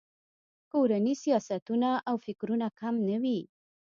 [0.71, 3.39] کورني سیاستونه او فکرونه کم نه وي.